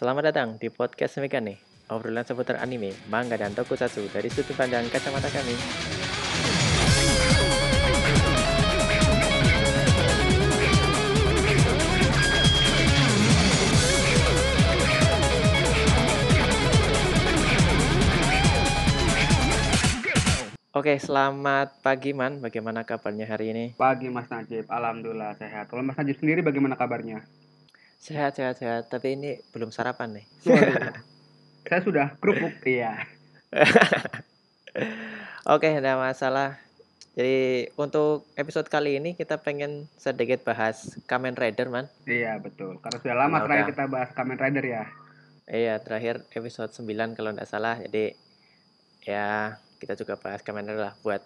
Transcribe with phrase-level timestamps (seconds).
[0.00, 1.60] Selamat datang di podcast Megane,
[1.92, 5.52] obrolan seputar anime, manga, dan tokusatsu dari sudut pandang kacamata kami.
[20.72, 22.40] Oke, selamat pagi Man.
[22.40, 23.64] Bagaimana kabarnya hari ini?
[23.76, 25.68] Pagi Mas Najib, Alhamdulillah sehat.
[25.68, 27.20] Kalau Mas Najib sendiri bagaimana kabarnya?
[28.00, 28.88] Sehat, sehat, sehat.
[28.88, 30.26] Tapi ini belum sarapan nih.
[31.68, 32.96] Saya sudah kerupuk, iya.
[35.52, 36.56] Oke, tidak masalah.
[37.12, 41.92] Jadi untuk episode kali ini kita pengen sedikit bahas Kamen Rider, Man.
[42.08, 42.80] Iya, betul.
[42.80, 44.84] Karena sudah lama Ya terakhir kita bahas Kamen Rider ya.
[45.44, 47.76] Iya, terakhir episode 9 kalau tidak salah.
[47.84, 48.16] Jadi
[49.04, 51.20] ya kita juga bahas Kamen Rider lah buat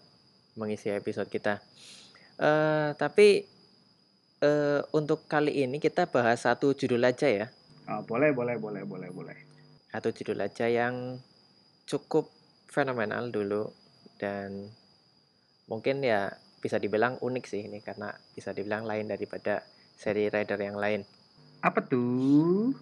[0.59, 1.63] mengisi episode kita.
[2.43, 3.54] Eh tapi
[4.45, 7.47] uh, untuk kali ini kita bahas satu judul aja ya.
[7.89, 9.37] Oh, boleh, boleh, boleh, boleh, boleh.
[9.89, 11.17] Satu judul aja yang
[11.89, 12.29] cukup
[12.69, 13.73] fenomenal dulu
[14.21, 14.69] dan
[15.69, 19.65] mungkin ya bisa dibilang unik sih ini karena bisa dibilang lain daripada
[19.97, 21.05] seri rider yang lain.
[21.61, 22.73] Apa tuh?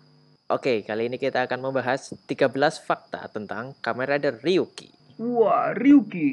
[0.50, 2.50] Oke, kali ini kita akan membahas 13
[2.82, 4.90] fakta tentang kamera Rider Ryuki.
[5.22, 6.28] Wah, Ryuki.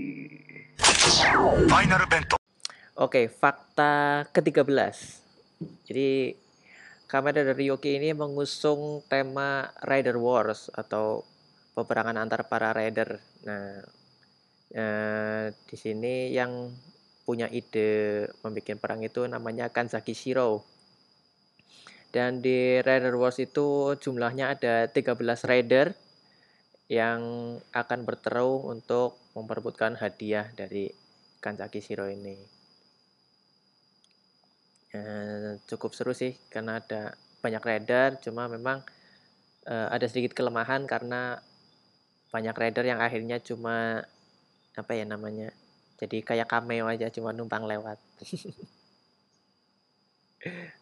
[1.70, 2.39] Final Bento.
[3.00, 4.68] Oke, fakta ke-13.
[5.88, 6.36] Jadi
[7.08, 11.24] Kamen Rider Ryuki ini mengusung tema Rider Wars atau
[11.80, 13.24] peperangan antar para rider.
[13.48, 13.80] Nah,
[14.76, 16.76] eh, di sini yang
[17.24, 20.68] punya ide membuat perang itu namanya Kanzaki Shiro.
[22.12, 25.96] Dan di Rider Wars itu jumlahnya ada 13 rider
[26.92, 27.24] yang
[27.72, 30.92] akan bertarung untuk memperebutkan hadiah dari
[31.40, 32.59] Kanzaki Shiro ini.
[34.90, 37.14] Eh, cukup seru sih karena ada
[37.46, 38.82] banyak rider, cuma memang
[39.70, 41.38] eh, ada sedikit kelemahan karena
[42.34, 44.06] banyak rider yang akhirnya cuma
[44.78, 45.50] apa ya namanya
[46.00, 48.00] jadi kayak cameo aja cuma numpang lewat.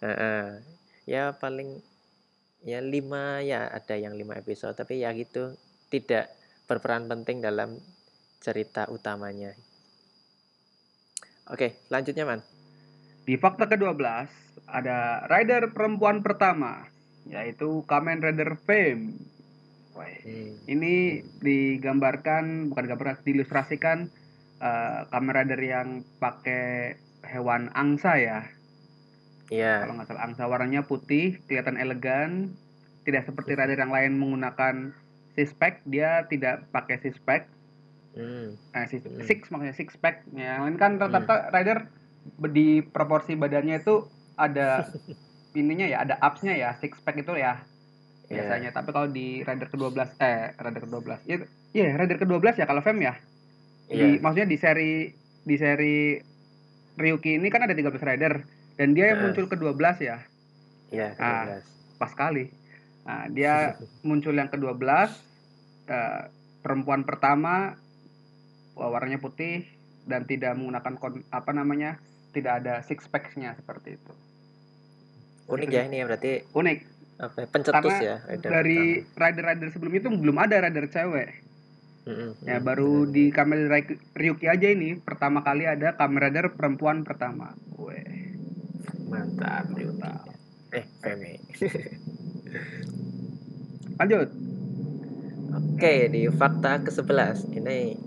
[0.04, 0.62] Heeh.
[1.10, 1.82] ya paling
[2.62, 5.58] ya lima ya ada yang lima episode tapi ya gitu
[5.90, 6.30] tidak
[6.70, 7.82] berperan penting dalam
[8.40, 9.52] cerita utamanya.
[11.50, 12.42] Oke selanjutnya man
[13.28, 14.00] Di fakta ke-12
[14.72, 16.88] ada rider perempuan pertama,
[17.28, 19.20] yaitu Kamen Rider Fame.
[19.92, 20.56] Wah, Hmm.
[20.64, 20.94] Ini
[21.44, 24.08] digambarkan, bukan gambarkan, diilustrasikan
[24.58, 26.96] eh, Kamen Rider yang pakai
[27.28, 28.48] hewan angsa ya.
[29.48, 29.84] Iya.
[29.84, 32.56] Kalau nggak salah angsa warnanya putih, kelihatan elegan.
[33.04, 34.92] Tidak seperti rider yang lain menggunakan
[35.32, 37.48] six pack, dia tidak pakai six pack.
[38.12, 38.56] Hmm.
[38.72, 39.24] Eh, six, Hmm.
[39.24, 40.28] six maksudnya six pack.
[40.32, 41.97] Yang lain kan rata-rata rider be-
[42.50, 44.06] di proporsi badannya itu
[44.36, 44.86] ada
[45.60, 47.62] ininya ya, ada upsnya ya, six pack itu ya
[48.28, 48.44] Iya.
[48.44, 48.70] biasanya.
[48.72, 51.10] Tapi kalau di rider ke-12 eh rider ke-12.
[51.24, 51.38] Iya,
[51.72, 53.16] iya rider ke-12 ya kalau Fem ya.
[53.88, 54.20] Di, Iya.
[54.20, 54.92] maksudnya di seri
[55.42, 56.20] di seri
[56.94, 58.44] Ryuki ini kan ada 13 rider
[58.76, 59.32] dan dia yang Heeh.
[59.32, 60.18] muncul ke-12 ya.
[60.92, 61.46] Iya, Ah.
[61.48, 61.64] 12.
[61.96, 62.52] Pas sekali.
[63.02, 64.76] Nah, dia muncul yang ke-12
[65.88, 66.22] eh,
[66.60, 67.80] perempuan pertama
[68.76, 69.64] warnanya putih
[70.04, 71.96] dan tidak menggunakan kon- apa namanya?
[72.36, 74.14] Tidak ada six pack-nya seperti itu.
[75.48, 76.80] Unik ya ini ya berarti Unik.
[77.18, 78.82] apa ya, pencetus Karena ya rider Dari
[79.18, 81.30] rider-rider sebelum itu belum ada rider cewek.
[82.08, 83.12] Mm-mm, Ya baru benar.
[83.12, 83.60] di Kamen
[84.16, 87.52] Ryuki aja ini pertama kali ada Kamen Rider perempuan pertama.
[87.76, 88.38] Weh.
[89.10, 90.08] mantap Ryuki.
[90.72, 91.36] Eh, Femi.
[94.00, 94.30] Lanjut.
[95.58, 97.98] Oke, di fakta ke-11 ini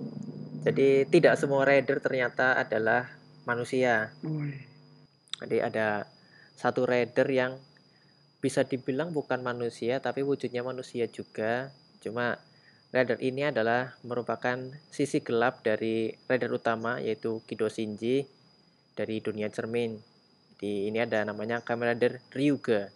[0.61, 3.09] jadi tidak semua rider ternyata adalah
[3.51, 4.15] manusia.
[4.23, 4.55] Wih.
[5.43, 6.07] Jadi ada
[6.55, 7.53] satu rider yang
[8.39, 11.75] bisa dibilang bukan manusia tapi wujudnya manusia juga.
[11.99, 12.39] Cuma
[12.95, 14.57] rider ini adalah merupakan
[14.89, 18.25] sisi gelap dari rider utama yaitu Kido Shinji
[18.95, 19.99] dari dunia cermin.
[20.61, 22.93] Di ini ada namanya Kamen Rider Ryuga.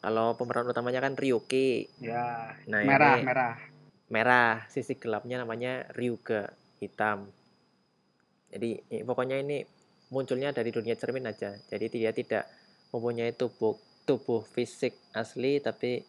[0.00, 3.54] Kalau pemeran utamanya kan Ryuki, Ya, Nah, merah, ini- merah.
[4.12, 7.28] merah, sisi gelapnya namanya Ryuga, hitam.
[8.54, 9.66] Jadi i- pokoknya ini
[10.14, 11.58] munculnya dari dunia cermin aja.
[11.58, 12.46] Jadi dia tidak
[12.94, 13.74] mempunyai tubuh
[14.06, 16.04] tubuh fisik asli tapi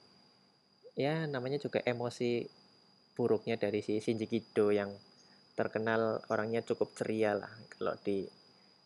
[0.99, 2.43] ya namanya juga emosi
[3.15, 4.91] buruknya dari si Shinji Kido yang
[5.55, 7.49] terkenal orangnya cukup ceria lah
[7.79, 8.27] kalau di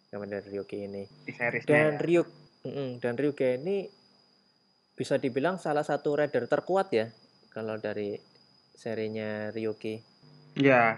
[0.10, 1.04] Kamen Ryuki ini.
[1.26, 1.66] Di.
[1.66, 2.02] Dan ya.
[2.02, 2.28] Ryuk
[2.66, 3.90] mm-mm, dan Ryuga ini
[4.94, 7.10] bisa dibilang salah satu rider terkuat ya
[7.50, 8.18] kalau dari
[8.78, 10.02] serinya Ryuki.
[10.60, 10.98] Ya,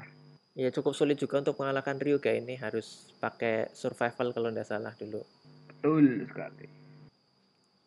[0.51, 5.23] Ya cukup sulit juga untuk mengalahkan Ryuga ini harus pakai survival kalau tidak salah dulu.
[5.71, 6.67] betul sekali.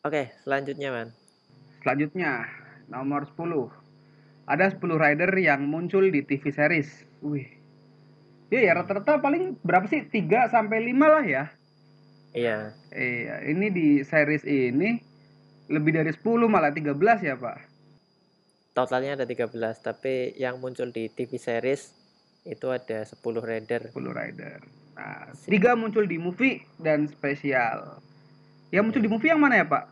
[0.05, 1.08] Oke, selanjutnya man.
[1.84, 2.49] Selanjutnya,
[2.88, 3.69] nomor 10.
[4.49, 6.88] Ada 10 rider yang muncul di TV series.
[7.20, 7.49] Wih.
[8.49, 10.05] Iya ya, rata-rata paling berapa sih?
[10.08, 11.44] 3 sampai 5 lah ya.
[12.32, 12.72] Iya.
[12.93, 15.00] Iya, ini di series ini
[15.69, 17.58] lebih dari 10 malah 13 ya, Pak.
[18.72, 22.03] Totalnya ada 13, tapi yang muncul di TV series
[22.44, 23.91] itu ada 10 rider.
[23.91, 24.61] 10 rider.
[24.94, 27.99] Nah, 3 muncul di movie dan spesial.
[28.69, 29.85] Yang muncul di movie yang mana ya, Pak?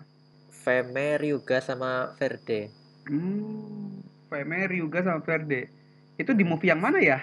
[0.63, 2.71] Feme, Ryuga sama Verde.
[3.09, 3.99] Hmm,
[4.31, 5.67] Feme, Ryuga sama Verde.
[6.15, 7.19] Itu di movie yang mana ya?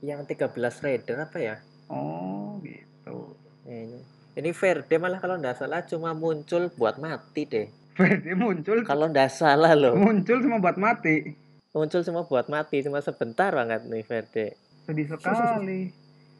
[0.00, 1.56] Yang 13 rider apa ya?
[1.90, 3.34] Oh, gitu.
[3.66, 4.00] Kayaknya.
[4.38, 7.66] Ini Verde malah kalau nggak salah cuma muncul buat mati deh.
[7.98, 9.98] Verde muncul Kalau nggak salah loh.
[9.98, 11.34] muncul cuma buat mati.
[11.74, 14.54] Muncul cuma buat mati, cuma sebentar banget nih Verde.
[14.88, 15.92] Sedih sekali.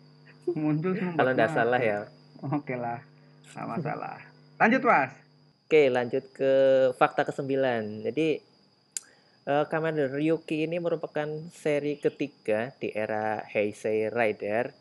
[0.57, 1.53] Muncul Kalau mati.
[1.53, 2.09] salah ya.
[2.41, 3.05] Oke lah,
[3.53, 4.17] nggak masalah.
[4.57, 5.13] Lanjut mas.
[5.69, 6.53] Oke, lanjut ke
[6.97, 7.53] fakta ke-9.
[8.09, 8.41] Jadi
[9.45, 14.73] Kamen Rider Ryuki ini merupakan seri ketiga di era Heisei Rider.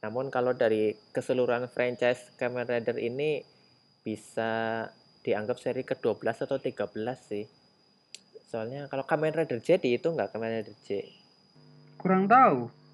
[0.00, 3.44] Namun kalau dari keseluruhan franchise Kamen Rider ini
[4.00, 4.84] bisa
[5.20, 7.44] dianggap seri ke-12 atau 13 sih.
[8.48, 11.12] Soalnya kalau Kamen Rider J itu nggak Kamen Rider J.
[12.00, 12.85] Kurang tahu.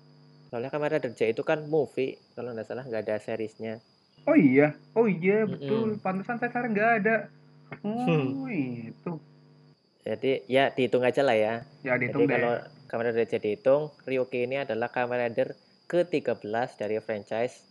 [0.52, 3.80] Soalnya Kamen Rider J itu kan movie, kalau nggak salah nggak ada seriesnya.
[4.28, 5.96] Oh iya, oh iya betul.
[5.96, 6.04] Mm-mm.
[6.04, 7.16] Pantesan saya sekarang nggak ada.
[7.80, 8.44] Oh Hmm.
[8.52, 9.16] itu.
[10.04, 11.54] Jadi ya dihitung aja lah ya.
[11.80, 12.36] Ya Jadi dihitung deh.
[12.36, 12.52] kalau
[12.84, 15.56] Kamen Rider J dihitung, Ryuki ini adalah Kamen Rider
[15.88, 16.44] ke-13
[16.76, 17.64] dari franchise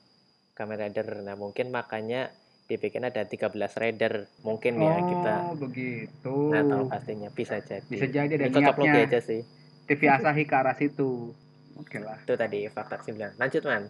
[0.58, 1.22] Kamen Rider.
[1.22, 2.34] Nah, mungkin makanya
[2.66, 4.26] dibikin ada 13 rider.
[4.42, 6.34] Mungkin ya kita Oh begitu.
[6.50, 7.86] nggak tahu pastinya, bisa jadi.
[7.86, 8.94] Bisa jadi ada Ini niatnya.
[9.06, 9.46] aja sih.
[9.86, 11.36] TV Asahi ke arah situ.
[11.76, 12.18] Oke lah.
[12.24, 13.38] Itu tadi fakta 9.
[13.40, 13.84] Lanjut, Man.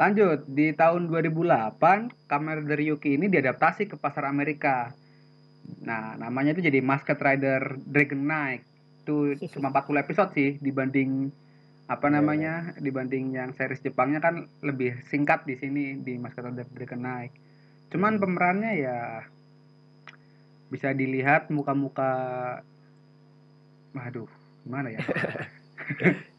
[0.00, 4.96] Lanjut, di tahun 2008, Kamen Rider Yuki ini diadaptasi ke pasar Amerika.
[5.88, 8.62] Nah, namanya itu jadi Masked Rider Dragon Knight.
[9.04, 9.14] Itu
[9.52, 11.32] cuma 40 episode sih dibanding
[11.88, 12.52] apa Iya, namanya?
[12.80, 17.32] Dibanding yang series Jepangnya kan lebih singkat di sini di Masked Rider Dragon Knight.
[17.92, 18.22] Cuman Hmm.
[18.22, 18.98] pemerannya ya
[20.72, 22.10] bisa dilihat muka-muka
[23.92, 24.28] Waduh,
[24.64, 25.02] gimana ya?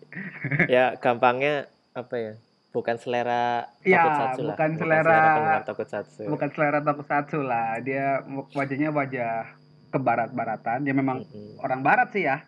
[0.68, 2.34] ya, gampangnya apa ya?
[2.70, 4.48] Bukan selera Ya, tokusatsu lah.
[4.52, 6.22] bukan selera- penggemar tokusatsu.
[6.26, 9.46] bukan selera tokusatsu lah dia wajahnya wajah
[9.90, 11.60] kebarat-baratan dia memang Mm-mm.
[11.60, 12.42] orang barat sih ya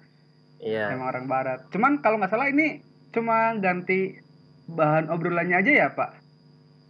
[0.58, 0.90] Iya.
[0.90, 2.82] memang orang barat cuman kalau nggak salah ini
[3.12, 4.18] cuma ganti
[4.66, 6.18] bahan obrolannya aja ya pak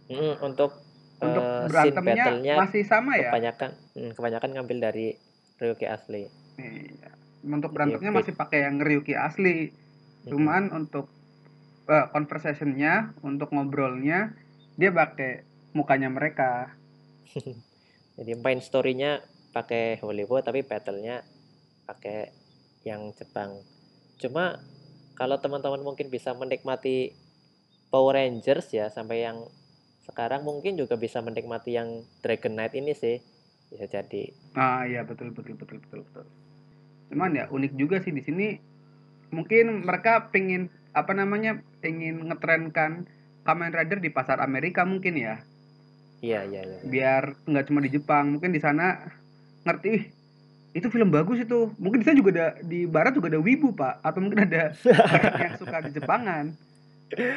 [0.06, 0.70] Mm, untuk
[1.18, 5.06] untuk scene berantemnya masih sama ya kebanyakan mm, kebanyakan ngambil dari
[5.56, 6.24] Ryuki asli.
[6.56, 7.10] Iya.
[7.44, 9.74] untuk berantemnya bed- masih pakai yang Ryuki asli
[10.26, 10.30] Mm-mm.
[10.34, 11.06] cuman untuk
[11.86, 14.34] eh, conversationnya untuk ngobrolnya
[14.74, 16.74] dia pakai mukanya mereka
[18.16, 19.20] Jadi main story-nya
[19.52, 21.20] pakai Hollywood tapi battle-nya
[21.84, 22.32] pakai
[22.88, 23.60] yang Jepang.
[24.16, 24.56] Cuma
[25.16, 27.12] kalau teman-teman mungkin bisa menikmati
[27.92, 29.44] Power Rangers ya sampai yang
[30.08, 33.20] sekarang mungkin juga bisa menikmati yang Dragon Knight ini sih.
[33.68, 34.32] Bisa jadi.
[34.56, 36.24] Ah iya betul betul betul betul betul.
[37.12, 38.56] Cuman ya unik juga sih di sini
[39.34, 43.04] mungkin mereka pengen apa namanya pengen ngetrenkan
[43.46, 45.46] Kamen Rider di pasar Amerika mungkin ya.
[46.24, 46.78] Iya, iya, iya.
[46.82, 49.04] biar nggak cuma di Jepang mungkin di sana
[49.68, 50.04] ngerti "Ih,
[50.74, 51.72] itu film bagus itu.
[51.76, 54.00] Mungkin di sana juga ada di Barat juga ada wibu pak.
[54.02, 54.72] Atau mungkin ada
[55.42, 56.56] yang suka di Jepangan.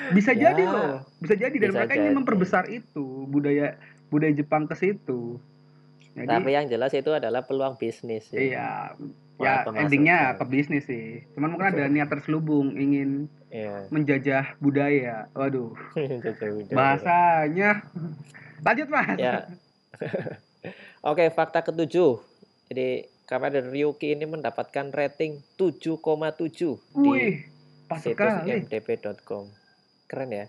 [0.10, 1.56] Bisa Ya, jadi loh bisa jadi.
[1.60, 2.20] Dan bisa mereka ingin jadi.
[2.20, 3.78] memperbesar itu budaya
[4.10, 5.38] budaya Jepang ke situ
[6.18, 8.52] jadi Tapi yang jelas itu adalah peluang bisnis sih.
[8.52, 8.98] Iya,
[9.40, 11.24] Buat ya endingnya ke bisnis sih.
[11.32, 13.90] Cuman mungkin ada niat terselubung ingin Iya.
[13.90, 15.26] menjajah budaya.
[15.34, 15.74] Waduh,
[16.78, 17.82] bahasanya.
[18.62, 19.18] Lanjut mas.
[19.18, 19.50] Ya.
[21.10, 22.20] Oke, fakta ketujuh.
[22.70, 26.02] Jadi Kamen Ryuki ini mendapatkan rating 7,7
[26.98, 27.36] di Wih,
[27.86, 29.50] pas situs imdb.com.
[30.10, 30.46] Keren ya.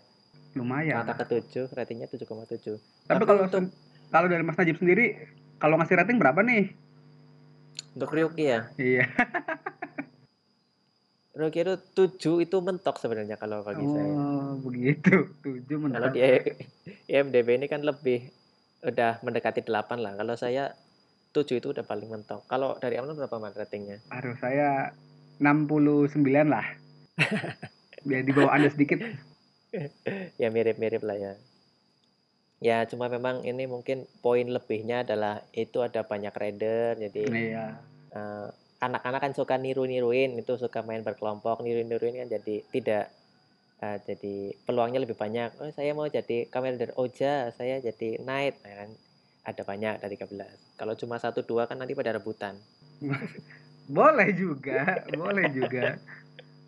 [0.57, 1.05] Lumayan.
[1.05, 2.26] Fakta ketujuh ratingnya 7,7.
[2.26, 2.76] Tapi
[3.07, 3.69] Tapi kalau untuk
[4.11, 5.14] kalau dari Mas Najib sendiri,
[5.61, 6.73] kalau ngasih rating berapa nih?
[7.90, 9.02] untuk Ryuki ya, Iya.
[11.31, 11.75] Ryuki itu
[12.38, 14.11] 7 itu mentok sebenarnya kalau bagi saya.
[14.11, 15.31] Oh, begitu.
[15.40, 16.12] Tujuh Kalau mentok.
[16.12, 16.21] di
[17.12, 18.31] IMDb ini kan lebih
[18.83, 20.12] udah mendekati 8 lah.
[20.14, 20.75] Kalau saya
[21.31, 22.47] 7 itu udah paling mentok.
[22.47, 24.02] Kalau dari Amnon berapa man ratingnya?
[24.11, 24.95] Aduh, saya
[25.38, 26.67] 69 lah.
[28.07, 29.02] Biar di bawah Anda sedikit.
[30.35, 31.33] ya mirip-mirip lah ya.
[32.61, 37.67] Ya cuma memang ini mungkin poin lebihnya adalah itu ada banyak rider jadi Iya.
[38.12, 38.49] eh,
[38.81, 43.05] anak-anak kan suka niru-niruin itu suka main berkelompok niru-niruin kan jadi tidak
[43.81, 44.35] eh, jadi
[44.69, 45.57] peluangnya lebih banyak.
[45.57, 48.90] Oh saya mau jadi Rider Oja, saya jadi Knight, nah, kan
[49.40, 50.76] ada banyak dari 13.
[50.76, 52.61] Kalau cuma satu dua kan nanti pada rebutan.
[53.97, 55.97] boleh juga, boleh juga.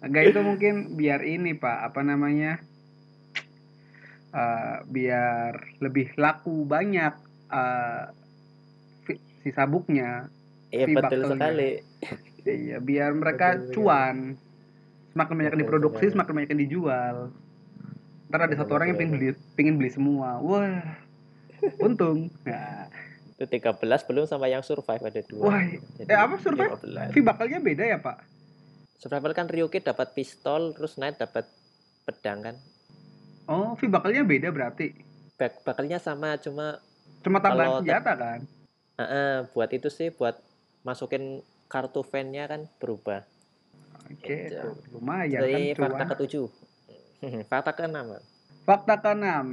[0.03, 2.59] Enggak itu mungkin biar ini Pak, apa namanya?
[4.33, 7.15] Eh, biar lebih laku banyak
[7.49, 8.05] eh,
[9.05, 10.27] fi- si sabuknya.
[10.73, 11.71] Iya Si betul sekali.
[12.43, 14.17] Iya, biar mereka Betul cuan.
[15.13, 16.15] Semakin banyak yang Betul diproduksi, sekali.
[16.17, 17.17] semakin banyak yang dijual.
[18.27, 20.41] Ntar ada Betul, satu orang yang betul, pengen beli, pengen beli semua.
[20.41, 20.81] Wah,
[21.79, 22.33] untung.
[22.43, 22.89] Nah,
[23.33, 23.77] Itu 13
[24.09, 25.43] belum sama yang survive ada dua.
[25.45, 25.61] Wah,
[26.01, 26.73] eh apa survive?
[26.81, 27.13] 15.
[27.13, 28.17] V bakalnya beda ya Pak?
[28.97, 31.45] Survival kan Ryuki dapat pistol, terus Knight dapat
[32.03, 32.57] pedang kan.
[33.47, 34.95] Oh, V bakalnya beda berarti.
[35.35, 36.79] Back bakalnya sama, cuma
[37.23, 38.41] Cuma tambahan senjata kan?
[38.93, 40.39] eh, eh, buat itu sih buat
[40.83, 43.25] masukin kartu fan-nya kan berubah.
[44.11, 44.59] Oke, Gitu.
[44.59, 46.47] tuh, lumayan Jadi kan fakta ketujuh.
[47.51, 48.19] fakta keenam.
[48.63, 49.47] Fakta keenam.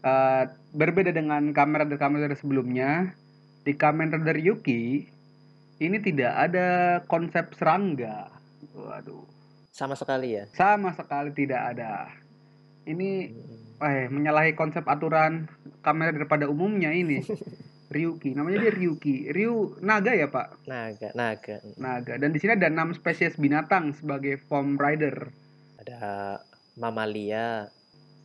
[0.00, 3.12] Eh, berbeda dengan kamera dari kamera sebelumnya,
[3.62, 5.04] di Kamen Rider Yuki
[5.78, 6.68] ini tidak ada
[7.04, 8.32] konsep serangga.
[8.72, 9.24] Waduh,
[9.70, 10.44] Sama sekali ya.
[10.50, 12.08] sama sekali tidak ada.
[12.90, 13.80] Ini Mm.
[13.80, 15.46] eh menyalahi konsep aturan
[15.80, 17.22] kamera daripada umumnya ini.
[17.90, 19.34] Ryuki, namanya dia Ryuki.
[19.34, 20.62] Ryu naga ya, Pak?
[20.62, 21.58] Naga, naga.
[21.74, 22.14] Naga.
[22.22, 25.26] Dan di sini ada enam spesies binatang sebagai form rider.
[25.82, 26.38] Ada
[26.76, 27.66] mamalia,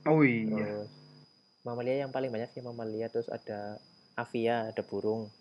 [0.06, 0.86] Oh iya.
[0.86, 0.92] terus
[1.66, 3.82] mamalia yang paling banyak sih mamalia, terus ada
[4.14, 5.34] avia, ada burung.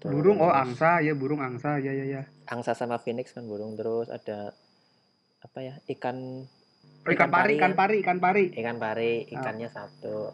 [0.00, 2.22] Burung, oh Terus angsa ya, burung angsa ya ya ya.
[2.48, 4.56] angsa sama phoenix kan burung, terus ada
[5.38, 5.74] apa ya?
[5.84, 6.48] Ikan
[7.02, 7.72] Oh, ikan pari, ikan kan?
[7.74, 8.44] pari, ikan pari.
[8.52, 10.30] ikan pari, ikannya satu.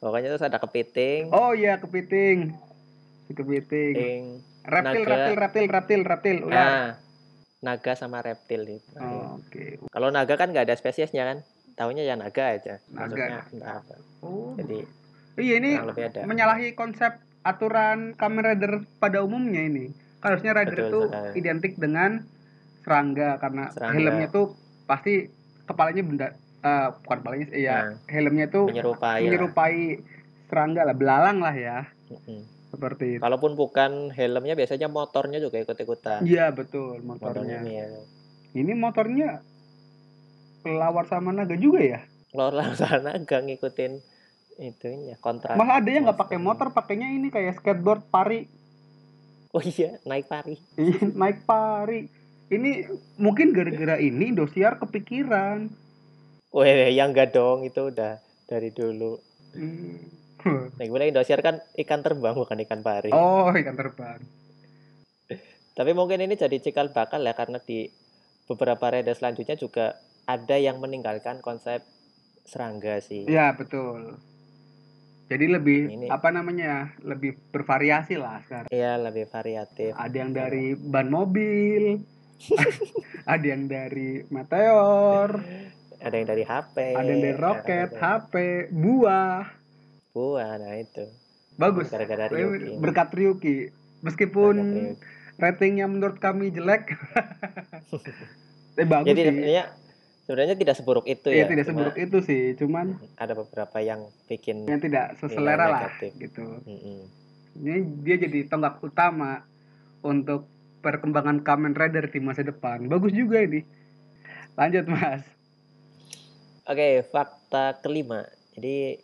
[0.00, 2.50] Pokoknya terus ada kepiting, Oh iya, kepiting.
[3.24, 3.94] Si kepiting.
[3.94, 4.22] kepiting,
[4.64, 5.12] Reptil, naga.
[5.14, 6.56] reptil, reptil, reptil, reptil, ular.
[6.56, 6.86] nah,
[7.60, 8.96] naga sama reptil itu.
[8.96, 9.78] Oh, Oke.
[9.86, 11.38] Kalau naga kan nggak ada spesiesnya kan,
[11.74, 12.82] tahunya ya naga aja.
[12.90, 13.38] Naga.
[13.38, 13.78] Maksudnya.
[14.20, 14.56] Oh.
[14.56, 14.82] Jadi
[15.38, 15.78] Iya ini
[16.18, 19.94] menyalahi konsep aturan Kamen Rider pada umumnya ini.
[20.18, 21.30] Kan Harusnya rider Betul itu sekali.
[21.38, 22.10] identik dengan
[22.82, 23.94] serangga karena Serangga.
[23.94, 25.30] helmnya tuh pasti
[25.68, 29.14] kepalanya benda eh bukan kepalanya sih, ya Nah, helmnya tuh menyerupai.
[29.14, 29.22] lah.
[29.22, 29.76] menyerupai
[30.48, 31.78] serangga lah, belalang lah ya.
[32.08, 32.40] Mm-mm.
[32.68, 33.22] Seperti itu.
[33.22, 36.20] Kalaupun bukan helmnya biasanya motornya juga ikut-ikutan.
[36.20, 37.58] Iya betul Motornya motornya.
[37.62, 37.86] ini ya.
[38.54, 39.28] Ini motornya
[40.60, 42.00] kelawar sama naga juga ya?
[42.28, 43.92] Kalau sana nggak ngikutin
[44.58, 45.54] itunya kontrak.
[45.54, 48.50] Malah ada yang nggak pakai motor, pakainya ini kayak skateboard pari,
[49.48, 50.60] Oh iya, naik pari.
[50.76, 52.04] Iya, naik pari.
[52.48, 52.88] Ini
[53.20, 55.68] mungkin gara-gara ini Indosiar kepikiran.
[56.48, 58.16] Weh, yang enggak dong, itu udah
[58.48, 59.20] dari dulu.
[59.52, 59.96] Hmm.
[60.78, 63.10] Nah, kemudian Indosiar kan ikan terbang bukan ikan pari.
[63.10, 64.22] Oh, ikan terbang.
[65.74, 67.90] Tapi mungkin ini jadi cikal bakal ya karena di
[68.46, 69.98] beberapa reda selanjutnya juga
[70.30, 71.82] ada yang meninggalkan konsep
[72.46, 73.26] serangga sih.
[73.26, 74.16] Ya, betul.
[75.28, 76.96] Jadi lebih Ini- apa namanya?
[77.04, 78.70] Lebih bervariasi lah sekarang.
[78.72, 79.92] Iya, lebih variatif.
[79.92, 82.00] Ada yang dari ban mobil,
[83.26, 85.42] ada yang dari meteor,
[85.98, 86.76] Ada yang dari HP.
[86.94, 88.34] ada yang dari roket, ada HP,
[88.70, 89.42] buah.
[90.10, 91.04] buah, nah itu.
[91.54, 91.90] Bagus.
[91.90, 92.78] Gara-gara Ryuki.
[92.78, 93.56] Berkat Ryuki.
[94.00, 95.36] Meskipun Gara-gara Ryuki.
[95.36, 96.94] ratingnya menurut kami jelek.
[98.78, 99.26] eh bagus Jadi sih.
[99.28, 99.64] sebenarnya
[100.20, 101.46] sebenarnya tidak seburuk itu Iya ya.
[101.48, 106.62] tidak cuma seburuk itu sih, cuman Ada beberapa yang bikin yang tidak seselera lah gitu.
[106.62, 107.00] Mm-mm.
[107.58, 109.42] Ini dia jadi tonggak utama
[109.98, 110.46] untuk
[110.80, 112.86] perkembangan Kamen Rider di masa depan.
[112.86, 113.62] Bagus juga ini.
[114.58, 115.22] Lanjut Mas.
[116.68, 118.28] Oke, fakta kelima.
[118.52, 119.00] Jadi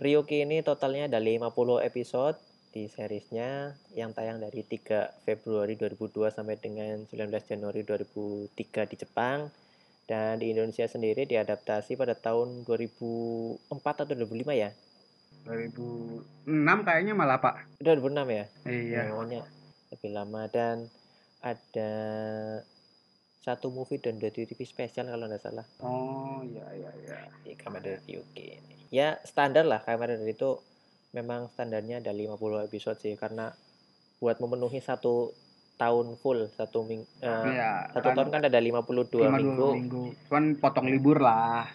[0.00, 1.52] Ryuki ini totalnya ada 50
[1.84, 2.40] episode
[2.72, 9.52] di seriesnya yang tayang dari 3 Februari 2002 sampai dengan 19 Januari 2003 di Jepang
[10.08, 14.72] dan di Indonesia sendiri diadaptasi pada tahun 2004 atau 2005 ya?
[15.44, 17.76] 2006 kayaknya malah Pak.
[17.84, 18.44] 2006 ya?
[18.64, 18.88] Iya.
[18.88, 19.42] Ya, pokoknya
[19.92, 20.88] lebih lama dan
[21.42, 21.92] ada
[23.42, 27.18] satu movie dan dua TV spesial kalau nggak salah Oh iya iya iya.
[27.42, 28.74] di Kamen Rider Ryuki ini.
[28.88, 30.62] Ya standar lah Kamen Rider itu
[31.10, 33.50] memang standarnya ada 50 episode sih karena
[34.16, 35.34] buat memenuhi satu
[35.74, 37.90] tahun full satu ming eh, Iya.
[37.90, 39.58] satu tahun kan ada 52 cuma minggu.
[39.58, 40.04] dua minggu.
[40.30, 41.66] Cuman potong libur lah.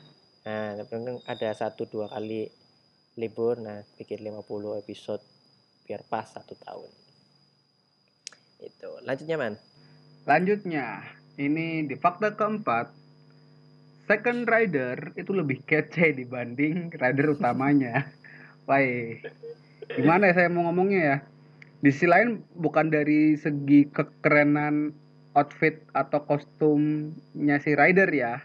[0.48, 2.48] Nah, tapi kan ada satu dua kali
[3.20, 4.40] libur nah bikin 50
[4.80, 5.20] episode
[5.84, 6.88] biar pas satu tahun.
[8.62, 8.90] Itu.
[9.06, 9.54] Lanjutnya, Man.
[10.28, 10.86] Lanjutnya,
[11.40, 12.92] ini di fakta keempat,
[14.08, 18.08] Second Rider itu lebih kece dibanding rider utamanya.
[18.68, 18.80] Wah,
[19.96, 21.18] gimana ya saya mau ngomongnya ya?
[21.84, 24.92] Di sisi lain bukan dari segi kekerenan
[25.38, 28.42] outfit atau kostumnya si rider ya,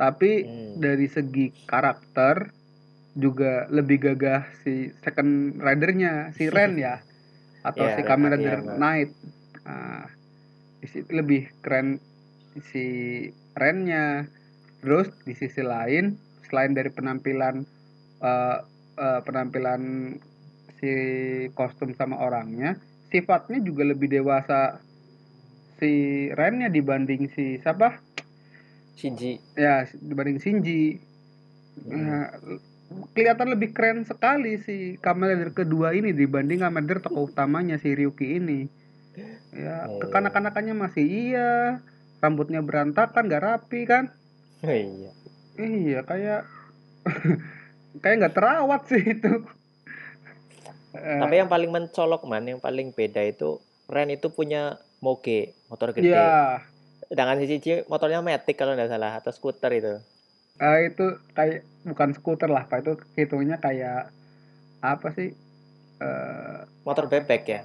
[0.00, 0.80] tapi Hmm.
[0.80, 2.50] dari segi karakter
[3.14, 6.98] juga lebih gagah si second ridernya si Ren ya
[7.64, 8.38] atau Iya, si Kamen Ariyama.
[8.38, 9.10] Rider Knight
[9.64, 10.04] Nah,
[10.78, 11.96] di situ lebih keren
[12.70, 12.84] si
[13.56, 14.28] Rennya.
[14.84, 16.12] Terus di sisi lain,
[16.44, 17.64] selain dari penampilan
[18.20, 18.58] eh,
[19.00, 20.12] eh, penampilan
[20.76, 20.92] si
[21.56, 22.76] kostum sama orangnya,
[23.08, 24.76] sifatnya juga lebih dewasa
[25.80, 27.96] si Rennya dibanding si siapa?
[28.94, 31.00] Shinji Ya, dibanding Shinji.
[31.88, 32.30] Nah,
[33.12, 37.90] kelihatan lebih keren sekali si Kamen Rider kedua ini dibanding Kamen Rider tokoh utamanya si
[37.90, 38.60] Ryuki ini.
[39.54, 40.02] Ya, Oh.
[40.02, 41.78] kekanak-kanakannya masih iya,
[42.18, 44.10] rambutnya berantakan, gak rapi kan?
[44.60, 45.10] oh iya
[45.54, 46.42] Iya, kayak
[48.02, 49.46] kayak nggak terawat sih itu.
[50.94, 55.90] Eh, tapi yang paling mencolok man yang paling beda itu Ren itu punya moge motor
[55.90, 56.62] gede Iya,
[57.06, 59.94] sedangkan si Shinji motornya matic kalau nggak salah atau skuter itu
[60.56, 62.80] eh, itu kayak bukan skuter lah, Pak.
[62.80, 64.10] Itu hitungnya kayak
[64.80, 65.32] apa sih?
[65.96, 67.62] Eh, motor bebek ya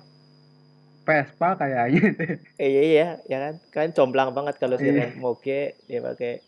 [1.02, 2.14] Vespa kayaknya.
[2.56, 5.18] Eh, iya iya ya kan kan jomplang banget kalau si Iya.
[5.18, 6.46] Moge dia pakai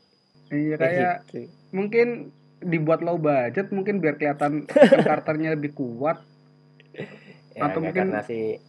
[0.49, 1.49] iya kayak gitu.
[1.71, 2.29] mungkin
[2.61, 4.69] dibuat low budget mungkin biar kelihatan
[5.07, 6.21] karakternya lebih kuat.
[7.51, 8.61] ya atau mungkin- karena si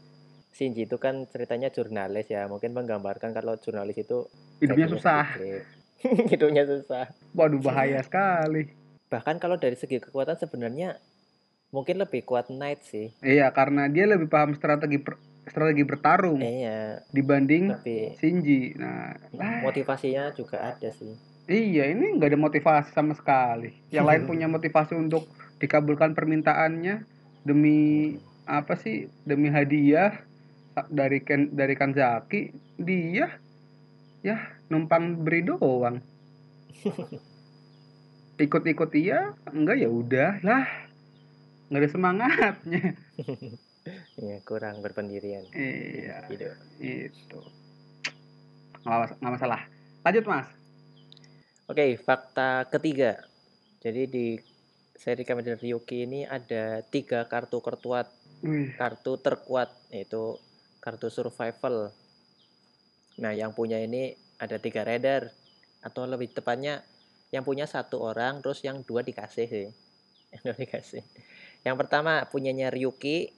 [0.51, 4.25] Shinji itu kan ceritanya jurnalis ya mungkin menggambarkan kalau jurnalis itu
[4.59, 5.27] Hidupnya susah.
[6.33, 8.73] hidupnya susah Waduh bahaya sekali.
[9.13, 10.97] Bahkan kalau dari segi kekuatan sebenarnya
[11.69, 17.05] mungkin lebih kuat Knight sih Iya, karena dia lebih paham strategi per- strategi bertarung iya
[17.13, 18.73] dibanding tapi Shinji.
[18.81, 21.13] Nah, ah, motivasinya juga ada sih
[21.45, 23.75] Iya, ini nggak ada motivasi sama sekali.
[23.91, 25.27] Yang lain punya motivasi untuk
[25.59, 27.03] dikabulkan permintaannya
[27.43, 28.15] demi
[28.47, 29.11] apa sih?
[29.27, 30.23] Demi hadiah
[30.87, 32.55] dari Ken, dari Kanzaki.
[32.79, 33.27] Dia
[34.23, 34.39] ya
[34.71, 35.99] numpang beri doang.
[38.43, 40.67] Ikut-ikut iya, enggak ya udah lah.
[41.71, 42.83] Nggak ada semangatnya.
[44.27, 47.41] ya kurang berpendirian Iya, gitu itu.
[48.83, 49.61] Nggak, mas- nggak masalah.
[50.03, 50.49] Lanjut, Mas.
[51.71, 53.23] oke fakta ketiga
[53.79, 54.37] jadi di
[54.99, 58.11] seri Kamen Ryuki ini ada tiga kartu terkuat
[58.43, 60.39] Wih, kartu terkuat yaitu
[60.83, 61.95] kartu survival.
[63.23, 65.31] Nah, yang punya ini ada tiga rider
[65.83, 66.83] atau lebih tepatnya
[67.33, 69.69] yang punya satu orang terus yang dua dikasih sih.
[70.33, 71.03] Yang dua dikasih.
[71.65, 73.33] Yang pertama punyanya Ryuki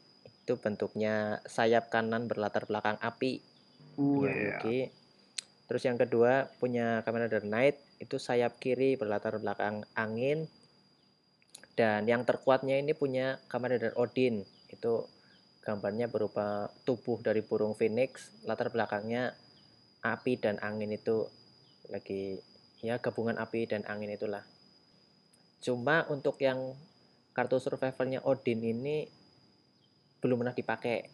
[0.45, 3.43] itu bentuknya sayap kanan berlatar belakang api.
[3.99, 4.35] Punya wih.
[4.35, 4.79] Ryuki.
[5.65, 10.47] Terus yang kedua punya Kamen Rider Knight itu sayap kiri berlatar belakang angin.
[11.75, 14.95] Dan yang terkuatnya ini punya Kamen Rider Odin itu
[15.65, 19.33] gambarnya berupa tubuh dari burung phoenix latar belakangnya
[20.05, 21.25] api dan angin itu
[21.89, 22.37] lagi
[22.85, 24.45] ya gabungan api dan angin itulah.
[25.65, 26.77] Cuma untuk yang
[27.33, 29.09] kartu survivalnya Odin ini
[30.21, 31.09] belum pernah dipakai.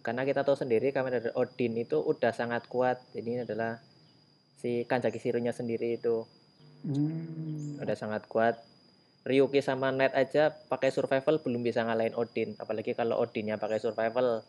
[0.00, 3.04] Karena kita tahu sendiri Kamen Rider Odin itu udah sangat kuat.
[3.12, 3.78] Jadi ini adalah
[4.56, 6.24] si Kanjaki Shirunya sendiri itu.
[6.82, 7.78] Hmm.
[7.78, 8.58] udah sangat kuat.
[9.22, 12.58] Ryuki sama Knight aja pakai survival belum bisa ngalahin Odin.
[12.58, 14.42] Apalagi kalau Odinnya pakai survival.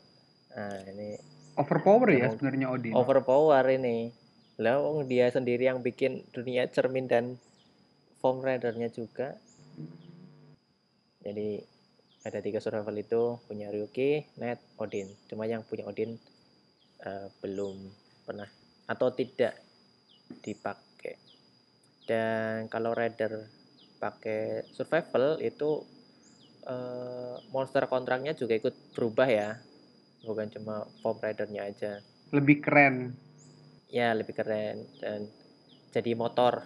[0.58, 1.14] Nah ini
[1.54, 2.94] Overpower ya sebenarnya Odin.
[2.98, 4.10] overpower ini
[4.62, 7.42] lah dia sendiri yang bikin dunia cermin dan
[8.22, 9.34] form ridernya juga.
[11.24, 11.58] Jadi
[12.24, 15.10] ada tiga survival itu punya Ryuki, Knight, Odin.
[15.28, 16.16] Cuma yang punya Odin
[17.02, 17.76] eh, belum
[18.24, 18.48] pernah
[18.86, 19.58] atau tidak
[20.40, 21.18] dipakai.
[22.06, 23.48] Dan kalau rider
[23.98, 25.82] pakai survival itu
[26.70, 29.50] eh, monster kontraknya juga ikut berubah ya.
[30.24, 31.92] Bukan cuma form ridernya aja.
[32.32, 33.18] Lebih keren.
[33.94, 35.30] Ya lebih keren dan
[35.90, 36.66] jadi motor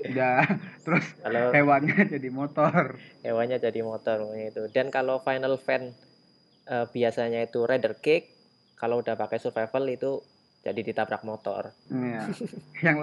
[0.00, 0.48] Ya,
[0.80, 2.96] terus kalau hewannya jadi motor.
[3.20, 5.92] hewannya jadi motor itu dan kalau final fan
[6.64, 8.32] eh, biasanya itu rider kick
[8.74, 10.24] kalau udah pakai survival itu
[10.60, 12.32] jadi ditabrak motor Iya.
[12.80, 12.96] Yang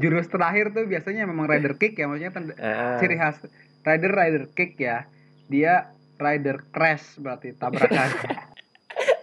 [0.00, 3.36] jurus terakhir tuh biasanya memang rider kick ya, maksudnya tanda- Ah, ciri khas
[3.84, 5.04] rider rider kick ya.
[5.44, 8.08] Dia rider crash berarti tabrakan.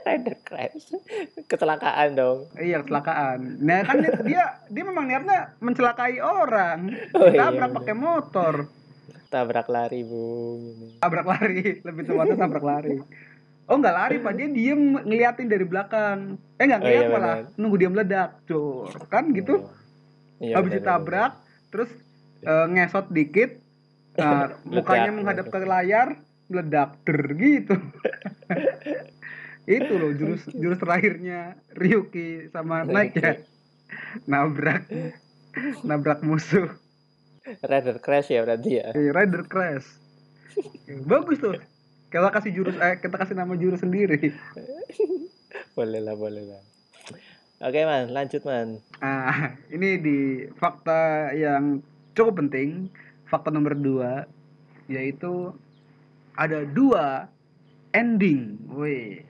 [0.08, 0.88] rider crash
[1.46, 3.60] kecelakaan dong iya, kecelakaan.
[3.60, 6.88] Nah, kan dia dia, dia memang niatnya mencelakai orang.
[7.12, 8.56] Oh, iya, Tabrak pakai motor.
[9.28, 12.96] tabrak lari bung Tabrak lari, lebih tepatnya tabrak lari.
[13.68, 16.40] Oh nggak lari pak, dia diem ngeliatin dari belakang.
[16.56, 17.60] Eh nggak Oh, ngeliat iya, malah, bener.
[17.60, 18.88] nunggu dia meledak, cur.
[19.12, 19.68] Kan gitu.
[20.40, 21.32] Iya, Habis bener, ditabrak,
[21.68, 21.92] terus
[22.40, 23.60] eh, ngesot dikit,
[24.18, 26.16] nah, mukanya menghadap ke layar,
[26.48, 27.76] meledak, der gitu.
[29.68, 33.34] Itu loh jurus jurus terakhirnya Ryuki sama Mike ya.
[34.24, 34.88] Nabrak
[35.84, 36.72] nabrak musuh.
[37.64, 39.88] rider crash ya berarti ya Eh, Rider Crash.
[41.08, 41.56] Bagus tuh.
[42.08, 44.32] Kita kasih jurus eh kita kasih nama jurus sendiri.
[45.78, 46.64] boleh lah, boleh lah.
[47.58, 48.78] Oke man, lanjut man.
[49.02, 50.18] Ah, ini di
[50.62, 51.82] fakta yang
[52.14, 52.86] cukup penting,
[53.26, 54.30] fakta nomor dua,
[54.86, 55.52] yaitu
[56.38, 57.26] ada dua
[57.98, 58.62] ending.
[58.70, 59.26] Wih,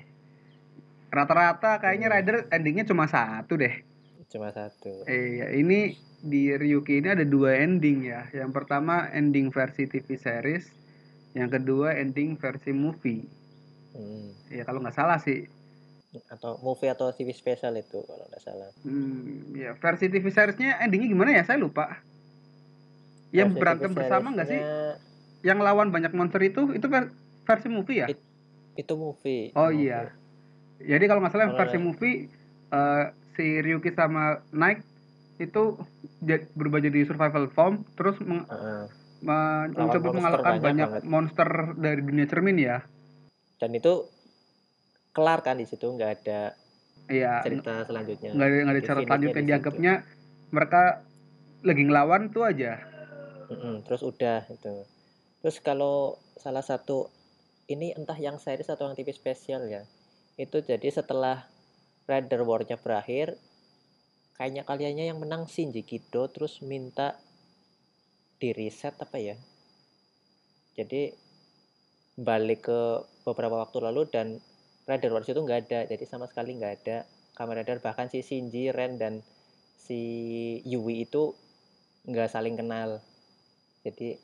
[1.08, 2.16] rata-rata kayaknya Hmm.
[2.20, 3.84] Rider endingnya cuma satu deh.
[4.28, 5.08] Cuma satu.
[5.08, 8.28] Iya, ini di Ryuki ini ada dua ending ya.
[8.36, 10.68] Yang pertama ending versi TV series,
[11.32, 13.24] yang kedua ending versi movie.
[13.96, 14.36] Hmm.
[14.52, 15.48] Ya kalau nggak salah sih.
[16.28, 18.70] Atau movie atau TV spesial itu kalau nggak salah.
[18.84, 21.44] Hmm, ya versi TV seriesnya endingnya gimana ya?
[21.48, 22.04] Saya lupa.
[23.32, 24.62] Yang Versi berantem bersama nggak sih?
[25.44, 27.12] Yang lawan banyak monster itu itu ver-
[27.44, 28.08] versi movie ya?
[28.08, 28.24] It-
[28.78, 29.52] Itu movie.
[29.56, 29.88] Oh movie.
[29.88, 30.12] iya.
[30.78, 32.16] Jadi kalau nggak salah Kalau versi ada- movie
[32.68, 34.82] eh, si Ryuki sama Knight
[35.38, 35.78] itu
[36.58, 38.50] berubah jadi survival form terus meng-
[39.18, 42.86] Lawan mencoba mengalahkan banyak banyak monster dari dunia cermin ya.
[43.58, 44.06] Dan itu
[45.10, 46.54] kelar kan di situ nggak ada
[47.10, 48.38] Iya, cerita selanjutnya.
[48.38, 49.94] nggak ada ada cara Definitely selanjutnya dianggapnya
[50.54, 50.82] mereka
[51.66, 52.78] lagi ngelawan tuh aja.
[53.50, 54.86] Mm-mm, terus udah itu.
[55.42, 57.10] Terus kalau salah satu
[57.66, 59.82] ini entah yang series atau yang TV spesial ya.
[60.38, 61.50] Itu jadi setelah
[62.06, 63.36] Rider War-nya berakhir
[64.38, 67.18] kayaknya kaliannya yang menang Shinji Kido terus minta
[68.38, 69.36] di reset apa ya.
[70.78, 71.10] Jadi
[72.18, 72.82] balik ke
[73.26, 74.38] beberapa waktu lalu dan
[74.86, 75.80] Rider Wars itu nggak ada.
[75.90, 76.98] Jadi sama sekali nggak ada
[77.34, 79.26] Kamen Rider bahkan si Shinji, Ren dan
[79.78, 80.02] si
[80.66, 81.38] Yui itu
[82.08, 83.00] nggak saling kenal
[83.88, 84.20] jadi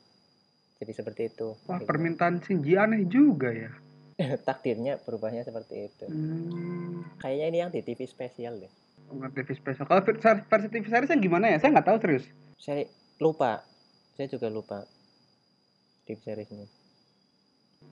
[0.76, 3.72] jadi seperti itu Wah, permintaan Shinji aneh juga ya.
[4.48, 8.72] takdirnya berubahnya seperti itu Hmm, kayaknya ini yang di TV spesial deh
[9.04, 9.86] nggak TV spesial.
[9.86, 11.58] Kalau versi TV series yang gimana ya?
[11.62, 12.26] Saya nggak tahu serius.
[12.58, 12.88] saya
[13.20, 13.62] lupa
[14.16, 14.82] saya juga lupa
[16.04, 16.66] TV series ini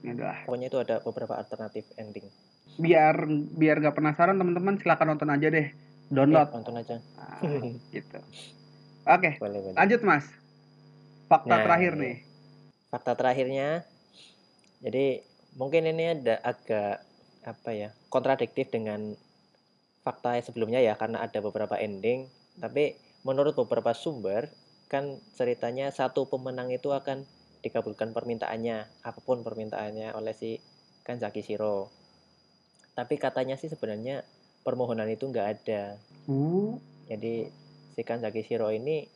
[0.03, 0.35] Ya udah.
[0.43, 2.27] pokoknya itu ada beberapa alternatif ending
[2.75, 3.15] Biar
[3.55, 5.67] biar nggak penasaran teman-teman silakan nonton aja deh.
[5.69, 5.75] Eh,
[6.11, 6.49] Download.
[6.49, 7.39] nonton aja Ah,
[7.95, 8.19] gitu.
[9.05, 10.25] Oke, boleh boleh lanjut Mas.
[11.29, 12.15] Fakta Nah, terakhir nih.
[12.89, 13.85] fakta terakhirnya
[14.81, 15.23] jadi
[15.57, 17.05] mungkin ini ada agak
[17.43, 19.13] apa ya kontradiktif dengan
[20.03, 22.27] fakta yang sebelumnya ya karena ada beberapa ending.
[22.59, 24.51] Tapi menurut beberapa sumber
[24.91, 27.25] kan ceritanya satu pemenang itu akan
[27.63, 30.59] dikabulkan permintaannya apa pun permintaannya oleh si
[31.07, 31.89] Kanzaki Shiro.
[32.93, 34.21] Tapi katanya sih sebenarnya
[34.61, 35.97] permohonan itu nggak ada.
[36.27, 37.47] Uh, jadi
[37.95, 39.07] si Kanzaki Shiro ini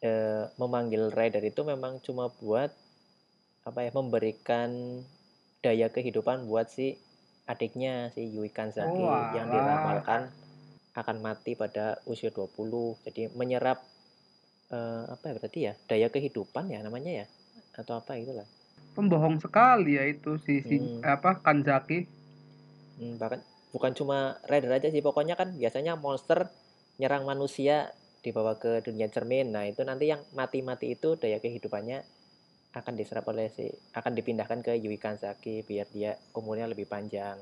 [0.00, 2.72] eh, memanggil Rider itu memang cuma buat
[3.68, 4.70] apa ya memberikan
[5.60, 6.96] daya kehidupan buat si
[7.44, 10.30] adiknya si Yui Kanzaki Oh, yang diramalkan
[10.96, 12.98] akan mati pada usia 20.
[13.06, 13.84] Jadi menyerap
[14.70, 17.26] eh, apa ya berarti ya daya kehidupan ya namanya ya
[17.76, 18.46] atau apa itulah.
[18.90, 21.00] pembohong sekali ya itu si, si Hmm.
[21.06, 22.10] apa Kanzaki.
[22.98, 26.50] Hmm, bahkan bukan cuma Rider aja sih pokoknya kan biasanya monster
[26.98, 32.02] nyerang manusia dibawa ke dunia cermin nah itu nanti yang mati-mati itu daya kehidupannya
[32.70, 37.38] akan diserap oleh si akan dipindahkan ke Yui Kanzaki biar dia umurnya lebih panjang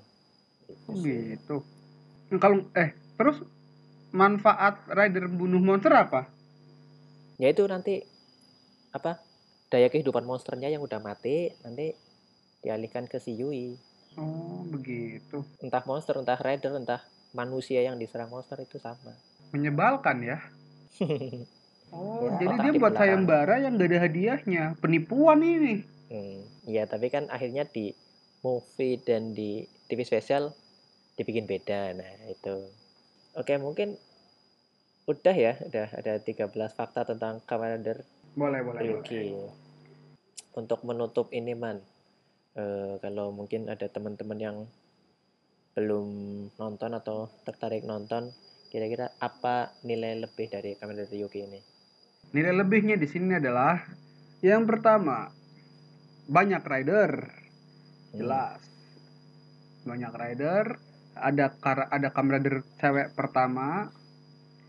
[0.68, 1.56] Gitu gitu.
[2.36, 3.40] Kalau eh terus
[4.12, 6.28] manfaat rider bunuh monster apa?
[7.38, 8.02] ya itu nanti
[8.90, 9.22] apa
[9.70, 11.94] daya kehidupan monsternya yang udah mati nanti
[12.60, 13.78] dialihkan ke si Yui
[14.18, 15.46] Oh, begitu.
[15.62, 19.14] entah monster entah Rider entah manusia yang diserang monster itu sama
[19.54, 20.38] Menyebalkan ya.
[21.88, 23.24] Oh, Ya, jadi dia di buat belakang.
[23.24, 24.64] sayembara yang gak ada hadiahnya.
[24.78, 25.74] Penipuan ini.
[26.08, 27.92] Hmm, ya tapi kan akhirnya di
[28.40, 30.52] movie dan di TV spesial
[31.14, 31.92] dibikin beda.
[31.94, 32.68] Nah, itu.
[33.34, 33.96] Oke, mungkin
[35.04, 38.80] udah ya, udah ada 13 fakta tentang Rider Boleh, boleh.
[38.82, 39.32] Ryuki.
[40.54, 41.80] Untuk menutup ini, Man.
[42.52, 44.56] eh, kalau mungkin ada teman-teman yang
[45.72, 46.08] belum
[46.58, 48.34] nonton atau tertarik nonton,
[48.66, 51.60] kira-kira apa nilai lebih dari Rider Ryuki ini?
[52.34, 53.76] Nilai lebihnya di sini adalah
[54.44, 55.16] yang pertama
[56.28, 57.12] banyak rider,
[58.12, 58.60] Hmm, jelas.
[59.88, 60.64] Banyak rider,
[61.28, 63.68] ada kar ada Kamen Rider cewek pertama,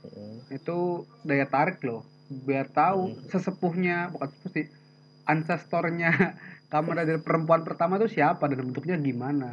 [0.04, 0.78] hmm, itu
[1.28, 2.02] daya tarik loh
[2.48, 3.26] biar tahu Hmm.
[3.32, 4.65] sesepuhnya bukan sesepuh sih
[5.32, 6.10] ancestornya
[6.98, 9.50] Rider perempuan pertama itu siapa dan bentuknya gimana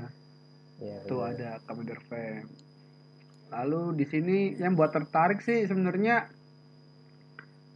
[0.79, 1.31] ya, tuh benar.
[1.31, 2.49] ada Rider Femme
[3.55, 6.15] lalu di sini yang buat tertarik sih sebenarnya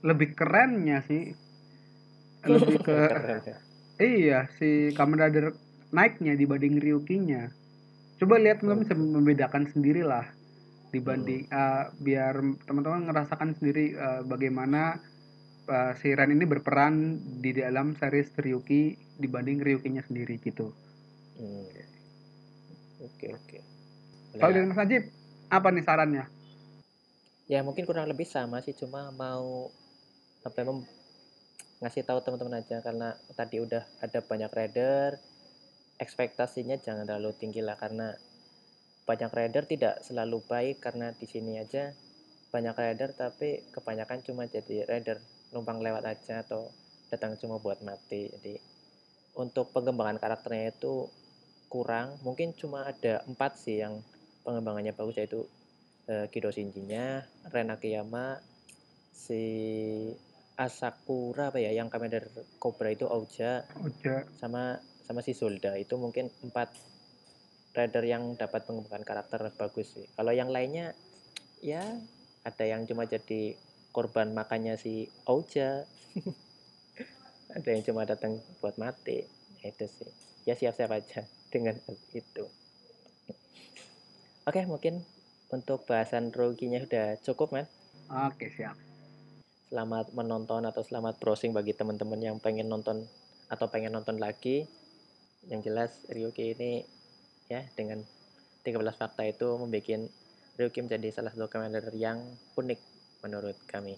[0.09, 1.23] lebih kerennya sih
[2.45, 3.59] lebih ke Keren ya.
[4.01, 5.47] iya si Kamen Rider
[5.93, 7.43] naiknya dibanding Ryukinya
[8.21, 10.27] coba lihat teman-teman bisa membedakan sendirilah
[10.95, 12.35] dibanding eh, biar
[12.67, 14.99] teman-teman ngerasakan sendiri eh, bagaimana
[15.69, 16.95] eh, si Ren ini berperan
[17.45, 18.83] di dalam series Ryuki
[19.21, 20.69] dibanding Ryukinya sendiri gitu
[21.37, 21.67] Hmm.
[23.01, 23.59] Oke oke.
[24.37, 25.03] Kalau Nah, dari Mas Najib,
[25.49, 26.25] apa nih sarannya?
[27.51, 29.75] ya mungkin kurang lebih sama sih cuma mau
[30.47, 30.89] apa mem-
[31.81, 35.17] ngasih tahu teman-teman aja karena tadi udah ada banyak rider
[36.01, 38.13] ekspektasinya jangan terlalu tinggi lah karena
[39.05, 41.93] banyak rider tidak selalu baik karena di sini aja
[42.51, 45.23] banyak rider tapi kebanyakan cuma jadi rider
[45.55, 46.71] numpang lewat aja atau
[47.11, 48.31] datang cuma buat mati.
[48.31, 48.55] Jadi
[49.39, 51.11] untuk pengembangan karakternya itu
[51.71, 52.19] kurang.
[52.23, 54.03] Mungkin cuma ada empat sih yang
[54.43, 55.47] pengembangannya bagus yaitu
[56.11, 58.39] eh, Kido Shinji-nya, Ren Akiyama,
[59.11, 59.43] si
[60.61, 62.29] Asakura apa ya yang Commander
[62.61, 64.29] Cobra itu Ouja Oja.
[64.37, 64.77] sama
[65.09, 66.77] sama si Zulda itu mungkin empat
[67.73, 70.05] rider yang dapat pengembangan karakter bagus sih.
[70.13, 70.93] Kalau yang lainnya
[71.65, 71.81] ya
[72.45, 73.57] ada yang cuma jadi
[73.89, 75.89] korban makannya si Ouja.
[77.57, 79.25] ada yang cuma datang buat mati.
[79.65, 80.13] Itu sih.
[80.45, 81.81] Ya siap-siap aja dengan
[82.13, 82.45] itu.
[84.45, 85.07] Oke, mungkin
[85.49, 87.67] untuk bahasan Rogi-nya sudah cukup, man.
[88.11, 88.90] Oke, siap.
[89.71, 93.07] Selamat menonton atau selamat browsing bagi teman-teman yang pengen nonton
[93.47, 94.67] atau pengen nonton lagi.
[95.47, 96.83] Yang jelas Ryuki ini
[97.47, 98.03] ya dengan
[98.67, 100.11] 13 fakta itu membuat
[100.59, 102.19] Ryuki menjadi salah satu commander yang
[102.59, 102.81] unik
[103.23, 103.95] menurut kami.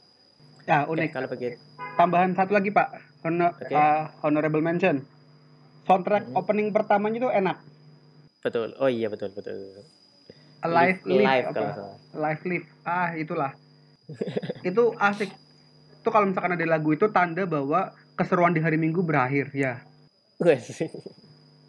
[0.68, 1.08] Ya, Oke, unik.
[1.08, 1.56] kalau begitu
[1.96, 2.88] Tambahan satu lagi, Pak.
[3.24, 3.72] Honor, Oke.
[3.72, 5.08] uh, honorable mention.
[5.88, 6.36] Soundtrack Mhm.
[6.36, 7.56] opening pertamanya itu enak.
[8.44, 8.76] betul.
[8.76, 9.88] Oh iya betul betul.
[10.68, 11.52] Live, live, live apa?
[11.56, 11.98] kalau nggak salah.
[12.12, 13.52] live live ah itulah
[14.68, 15.30] itu asik
[16.02, 19.78] itu kalau misalkan ada lagu itu tanda bahwa keseruan di hari minggu berakhir ya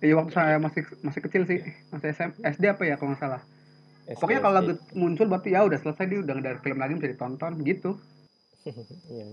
[0.02, 1.62] iya waktu saya masih masih kecil sih
[1.94, 3.42] masih SM, SD apa ya kalau nggak salah
[4.18, 7.62] pokoknya kalau lagu muncul berarti ya udah selesai dia udah ada film lagi bisa ditonton
[7.62, 7.92] gitu
[9.14, 9.26] iya.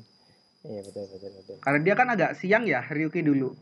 [0.60, 1.56] Iya betul betul betul.
[1.64, 3.56] karena dia kan agak siang ya Ryuki dulu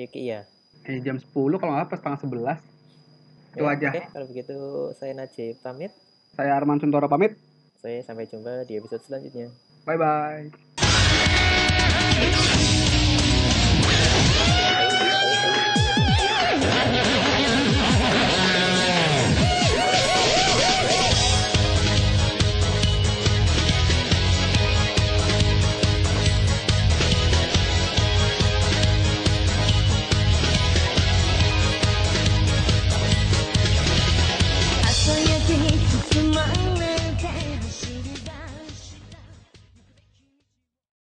[0.00, 0.48] Ryuki iya.
[0.88, 1.28] eh, jam 10
[1.60, 2.72] kalau nggak pas setengah 11
[3.54, 4.56] itu Ya, aja Oke, kalau begitu
[4.98, 5.92] saya Najib pamit.
[6.34, 7.38] saya Arman Suntoro pamit
[7.78, 9.52] Saya sampai jumpa di episode selanjutnya.
[9.84, 10.50] 拜拜。